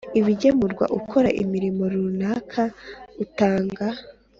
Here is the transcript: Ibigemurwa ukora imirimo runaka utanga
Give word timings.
Ibigemurwa 0.19 0.85
ukora 0.99 1.29
imirimo 1.43 1.81
runaka 1.93 2.63
utanga 3.23 3.87